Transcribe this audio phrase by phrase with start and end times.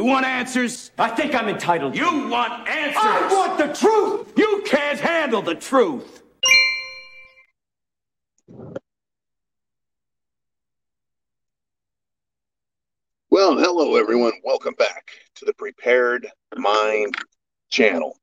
[0.00, 0.90] want answers?
[0.98, 1.94] I think I'm entitled.
[1.94, 2.96] You want answers?
[2.96, 4.32] I want the truth!
[4.38, 6.22] You can't handle the truth!
[13.28, 14.32] Well, hello everyone.
[14.44, 17.14] Welcome back to the Prepared Mind
[17.70, 18.18] channel.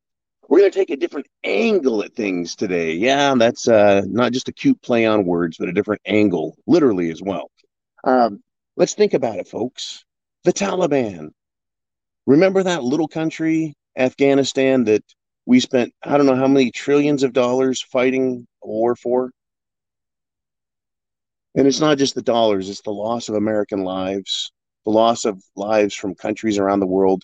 [0.48, 2.94] We're going to take a different angle at things today.
[2.94, 7.12] Yeah, that's uh, not just a cute play on words, but a different angle, literally
[7.12, 7.52] as well.
[8.04, 8.42] Um,
[8.76, 10.04] let's think about it, folks.
[10.46, 11.30] The Taliban.
[12.30, 15.04] Remember that little country, Afghanistan, that
[15.48, 19.32] we spent, I don't know how many trillions of dollars fighting a war for?
[21.56, 24.52] And it's not just the dollars, it's the loss of American lives,
[24.86, 27.24] the loss of lives from countries around the world,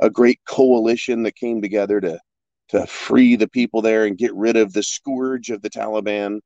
[0.00, 2.18] a great coalition that came together to
[2.70, 6.40] to free the people there and get rid of the scourge of the Taliban.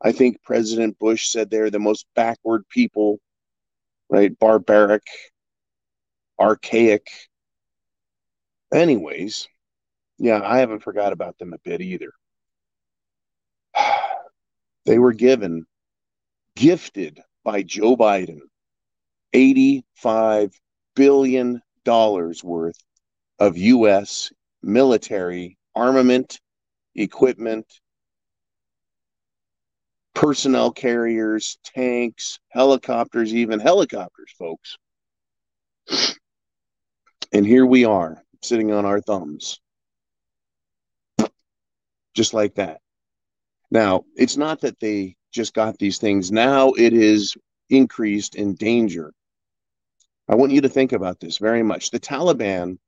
[0.00, 3.18] I think President Bush said they're the most backward people,
[4.08, 4.36] right?
[4.38, 5.02] Barbaric,
[6.40, 7.06] archaic.
[8.72, 9.48] Anyways,
[10.18, 12.12] yeah, I haven't forgot about them a bit either.
[14.84, 15.64] They were given,
[16.56, 18.40] gifted by Joe Biden,
[19.32, 20.52] $85
[20.96, 22.78] billion worth
[23.38, 24.32] of U.S.
[24.60, 26.40] military armament,
[26.96, 27.66] equipment,
[30.14, 34.78] personnel carriers, tanks, helicopters, even helicopters, folks.
[37.34, 39.60] And here we are sitting on our thumbs.
[42.14, 42.80] Just like that.
[43.70, 46.30] Now, it's not that they just got these things.
[46.30, 47.34] Now it is
[47.70, 49.12] increased in danger.
[50.28, 51.90] I want you to think about this very much.
[51.90, 52.78] The Taliban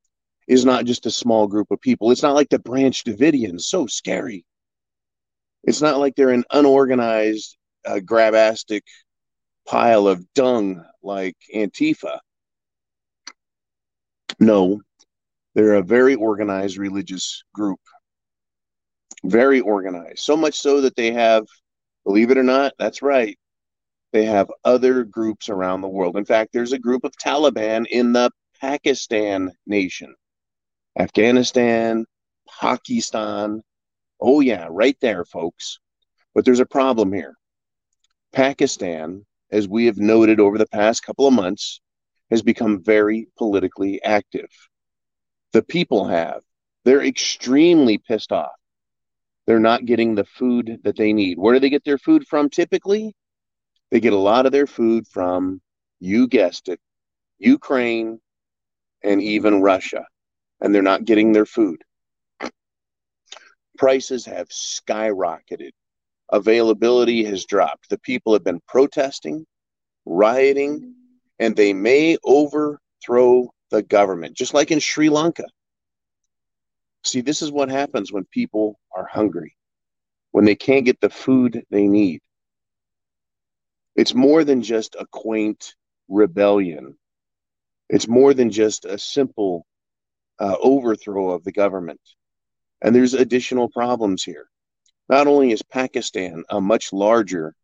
[0.47, 2.11] is not just a small group of people.
[2.11, 4.45] It's not like the Branch Davidians, so scary.
[5.63, 8.83] It's not like they're an unorganized, uh, grabastic
[9.67, 12.19] pile of dung like Antifa.
[14.39, 14.81] No,
[15.55, 17.79] they're a very organized religious group.
[19.23, 20.19] Very organized.
[20.19, 21.45] So much so that they have,
[22.03, 23.39] believe it or not, that's right,
[24.11, 26.17] they have other groups around the world.
[26.17, 28.29] In fact, there's a group of Taliban in the
[28.61, 30.13] Pakistan nation,
[30.99, 32.05] Afghanistan,
[32.61, 33.61] Pakistan.
[34.19, 35.79] Oh, yeah, right there, folks.
[36.33, 37.35] But there's a problem here.
[38.33, 41.81] Pakistan, as we have noted over the past couple of months,
[42.29, 44.49] has become very politically active.
[45.55, 46.41] The people have.
[46.83, 48.59] They're extremely pissed off.
[49.47, 51.37] They're not getting the food that they need.
[51.37, 53.15] Where do they get their food from typically?
[53.89, 55.61] They get a lot of their food from,
[56.01, 56.81] you guessed it,
[57.39, 58.19] Ukraine
[59.01, 60.05] and even Russia.
[60.59, 61.81] And they're not getting their food.
[63.77, 65.71] Prices have skyrocketed.
[66.33, 67.89] Availability has dropped.
[67.89, 69.45] The people have been protesting,
[70.05, 70.95] rioting,
[71.39, 75.45] and they may overthrow the government, just like in Sri Lanka.
[77.03, 79.55] See, this is what happens when people are hungry,
[80.31, 82.21] when they can't get the food they need.
[83.95, 85.75] It's more than just a quaint
[86.07, 86.97] rebellion,
[87.89, 89.65] it's more than just a simple
[90.39, 92.01] uh, overthrow of the government.
[92.81, 94.49] And there's additional problems here.
[95.07, 97.55] Not only is Pakistan a much larger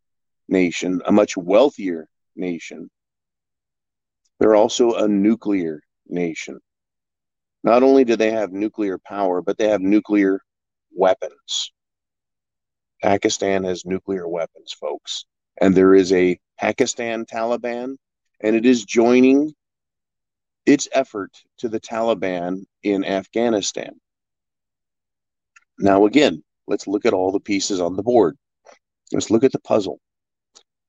[0.47, 2.89] nation, a much wealthier nation,
[4.39, 6.59] they're also a nuclear nation.
[7.63, 10.41] Not only do they have nuclear power, but they have nuclear
[10.95, 11.71] weapons.
[13.01, 15.25] Pakistan has nuclear weapons, folks.
[15.59, 17.97] And there is a Pakistan Taliban,
[18.41, 19.53] and it is joining
[20.65, 23.99] its effort to the Taliban in Afghanistan.
[25.79, 28.37] Now, again, let's look at all the pieces on the board.
[29.11, 29.99] Let's look at the puzzle.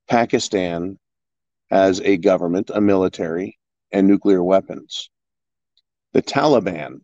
[0.08, 0.98] Pakistan
[1.70, 3.58] has a government, a military,
[3.90, 5.10] and nuclear weapons.
[6.12, 7.00] The Taliban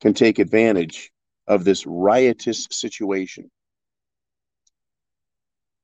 [0.00, 1.10] can take advantage
[1.46, 3.50] of this riotous situation.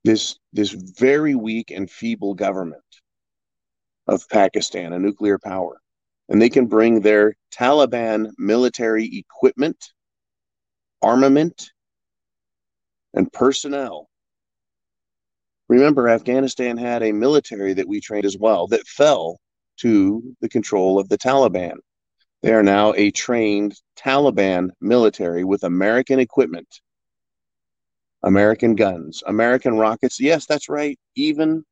[0.04, 2.82] This, this very weak and feeble government
[4.06, 5.80] of Pakistan, a nuclear power,
[6.28, 9.92] and they can bring their Taliban military equipment,
[11.02, 11.70] armament,
[13.14, 14.08] and personnel.
[15.68, 19.40] Remember, Afghanistan had a military that we trained as well that fell
[19.78, 21.78] to the control of the Taliban.
[22.46, 26.80] They are now a trained Taliban military with American equipment,
[28.22, 30.20] American guns, American rockets.
[30.20, 30.96] Yes, that's right.
[31.16, 31.64] Even,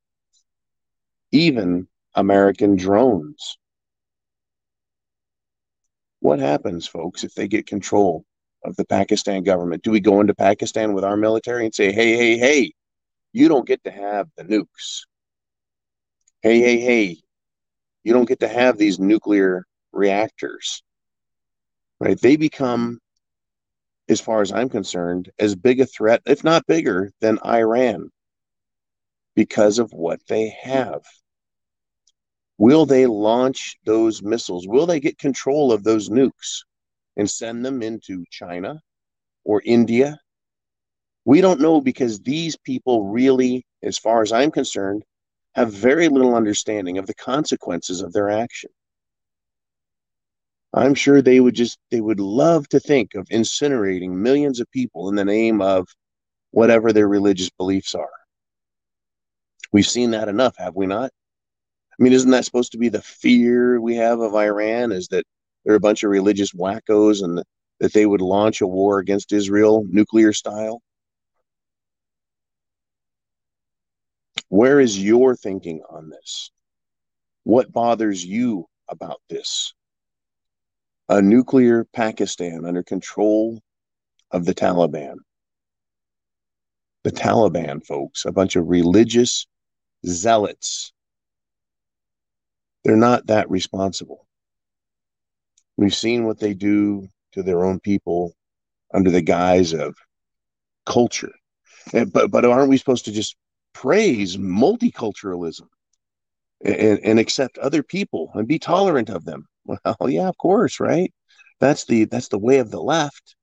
[1.30, 1.86] even
[2.16, 3.56] American drones.
[6.18, 8.24] What happens, folks, if they get control
[8.64, 9.84] of the Pakistan government?
[9.84, 12.72] Do we go into Pakistan with our military and say, hey, hey, hey,
[13.32, 15.02] you don't get to have the nukes?
[16.42, 17.18] Hey, hey, hey,
[18.02, 20.82] you don't get to have these nuclear reactors,
[22.00, 22.20] right?
[22.20, 22.98] They become,
[24.08, 28.10] as far as I'm concerned, as big a threat, if not bigger, than Iran
[29.34, 31.02] because of what they have.
[32.58, 34.66] Will they launch those missiles?
[34.68, 36.62] Will they get control of those nukes
[37.16, 38.80] and send them into China
[39.44, 40.18] or India?
[41.24, 45.04] We don't know because these people really, as far as I'm concerned,
[45.54, 48.70] have very little understanding of the consequences of their action.
[50.74, 55.08] I'm sure they would just, they would love to think of incinerating millions of people
[55.08, 55.86] in the name of
[56.50, 58.10] whatever their religious beliefs are.
[59.72, 61.12] We've seen that enough, have we not?
[61.92, 64.90] I mean, isn't that supposed to be the fear we have of Iran?
[64.90, 65.24] Is that
[65.64, 67.42] they're a bunch of religious wackos and
[67.78, 70.82] that they would launch a war against Israel, nuclear style?
[74.48, 76.50] Where is your thinking on this?
[77.44, 79.72] What bothers you about this?
[81.08, 83.60] A nuclear Pakistan under control
[84.30, 85.16] of the Taliban.
[87.02, 89.46] The Taliban, folks, a bunch of religious
[90.06, 90.92] zealots.
[92.84, 94.26] They're not that responsible.
[95.76, 98.32] We've seen what they do to their own people
[98.92, 99.94] under the guise of
[100.86, 101.32] culture.
[101.92, 103.36] But but aren't we supposed to just
[103.74, 105.68] praise multiculturalism
[106.64, 109.46] and, and accept other people and be tolerant of them?
[109.64, 111.12] Well, yeah, of course, right?
[111.60, 113.36] That's the that's the way of the left.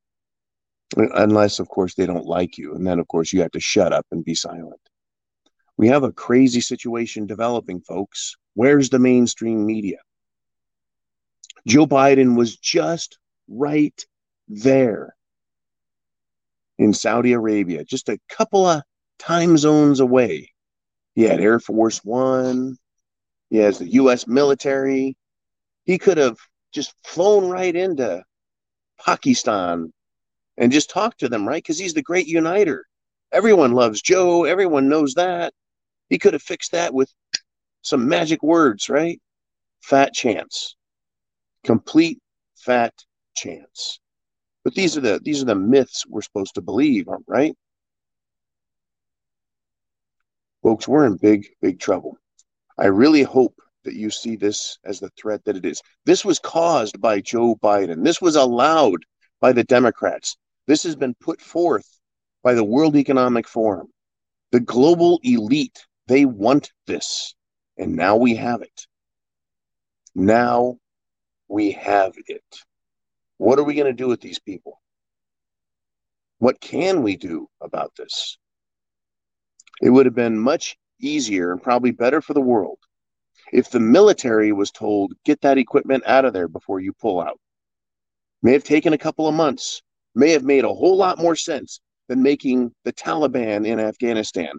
[0.96, 2.76] Unless, of course, they don't like you.
[2.76, 4.82] And then, of course, you have to shut up and be silent.
[5.78, 8.36] We have a crazy situation developing, folks.
[8.56, 10.00] Where's the mainstream media?
[11.66, 14.06] Joe Biden was just right
[14.50, 15.16] there
[16.78, 18.84] in Saudi Arabia, just a couple of
[19.18, 20.52] time zones away.
[21.16, 22.78] He had Air Force One,
[23.50, 24.28] he has the U.S.
[24.28, 25.16] military.
[25.86, 26.38] He could have
[26.72, 28.24] just flown right into
[29.04, 29.92] Pakistan
[30.58, 31.62] and just talked to them, right?
[31.62, 32.86] Because he's the great uniter.
[33.32, 35.54] Everyone loves Joe, everyone knows that.
[36.10, 37.12] He could have fixed that with
[37.82, 39.20] some magic words, right?
[39.82, 40.76] Fat chance.
[41.64, 42.20] Complete
[42.56, 42.94] fat
[43.36, 44.00] chance.
[44.64, 47.56] But these are the these are the myths we're supposed to believe, right?
[50.62, 52.18] Folks, we're in big, big trouble.
[52.78, 55.82] I really hope that you see this as the threat that it is.
[56.06, 58.04] This was caused by Joe Biden.
[58.04, 59.04] This was allowed
[59.40, 60.38] by the Democrats.
[60.68, 61.88] This has been put forth
[62.44, 63.88] by the World Economic Forum.
[64.52, 67.36] The global elite, they want this.
[67.78, 68.88] And now we have it.
[70.14, 70.78] Now
[71.48, 72.44] we have it.
[73.38, 74.80] What are we going to do with these people?
[76.38, 78.38] What can we do about this?
[79.82, 82.78] It would have been much easier and probably better for the world
[83.52, 87.40] if the military was told, get that equipment out of there before you pull out.
[88.42, 89.82] May have taken a couple of months,
[90.16, 94.54] may have made a whole lot more sense than making the Taliban in Afghanistan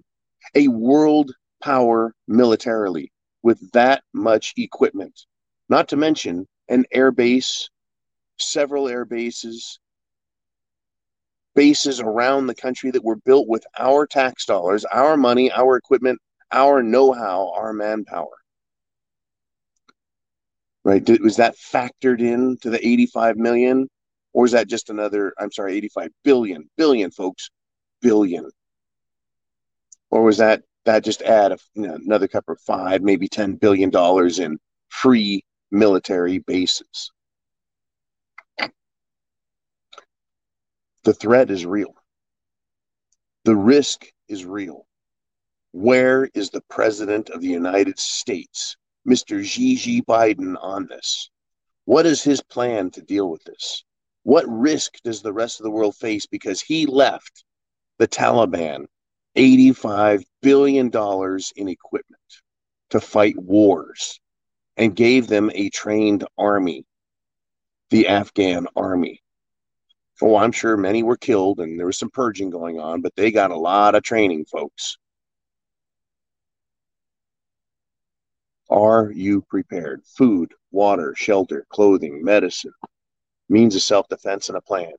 [0.55, 3.13] a world power militarily
[3.43, 5.27] with that much equipment,
[5.69, 7.69] not to mention an air base,
[8.39, 9.79] several air bases,
[11.55, 16.19] bases around the country that were built with our tax dollars, our money, our equipment,
[16.53, 18.42] our know how, our manpower.
[20.85, 21.09] Right?
[21.21, 23.89] Was that factored in to the 85 million?
[24.33, 27.51] Or is that just another, I'm sorry, 85 billion, billion, folks,
[28.01, 28.51] billion?
[30.11, 33.55] Or was that that just add a, you know, another couple of five, maybe ten
[33.55, 34.59] billion dollars in
[34.89, 37.13] free military bases?
[41.05, 41.95] The threat is real.
[43.45, 44.87] The risk is real.
[45.73, 49.45] Where is the President of the United States, Mr.
[49.45, 51.31] Xi Biden, on this?
[51.85, 53.85] What is his plan to deal with this?
[54.23, 57.45] What risk does the rest of the world face because he left
[57.99, 58.87] the Taliban
[59.37, 60.91] $85 billion
[61.57, 62.23] in equipment
[62.91, 64.21] to fight wars
[64.77, 66.85] and gave them a trained army,
[67.91, 69.21] the Afghan army?
[70.21, 73.33] Oh, I'm sure many were killed and there was some purging going on, but they
[73.33, 74.97] got a lot of training, folks.
[78.73, 80.03] Are you prepared?
[80.07, 82.73] Food, water, shelter, clothing, medicine,
[83.51, 84.93] means of self defense, and a plan.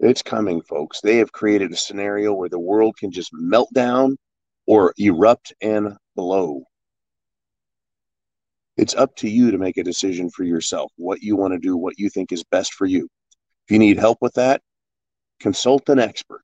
[0.00, 1.00] It's coming, folks.
[1.00, 4.16] They have created a scenario where the world can just melt down
[4.66, 6.64] or erupt and blow.
[8.76, 11.76] It's up to you to make a decision for yourself, what you want to do,
[11.76, 13.08] what you think is best for you.
[13.66, 14.60] If you need help with that,
[15.38, 16.42] consult an expert.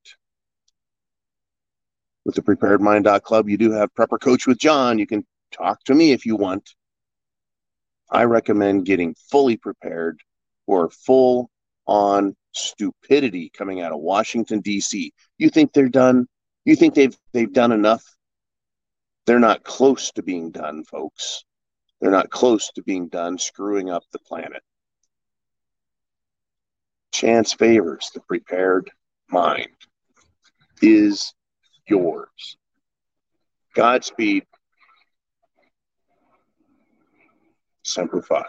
[2.26, 4.98] With the prepared preparedmind.club, you do have Prepper Coach with John.
[4.98, 6.74] You can talk to me if you want.
[8.10, 10.18] I recommend getting fully prepared
[10.66, 11.50] for full
[11.86, 15.12] on stupidity coming out of Washington D.C.
[15.38, 16.26] You think they're done?
[16.64, 18.02] You think they've they've done enough?
[19.26, 21.44] They're not close to being done, folks.
[22.00, 24.64] They're not close to being done screwing up the planet.
[27.12, 28.90] Chance favors the prepared
[29.30, 29.68] mind
[30.82, 31.32] is
[31.88, 32.56] yours.
[33.74, 34.44] Godspeed.
[37.82, 38.44] Semper Fi.